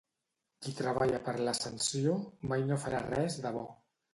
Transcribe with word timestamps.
Qui 0.65 0.71
treballa 0.77 1.19
per 1.27 1.35
l'Ascensió 1.49 2.15
mai 2.55 2.67
no 2.73 2.81
farà 2.87 3.07
res 3.09 3.41
de 3.45 3.53
bo. 3.61 3.67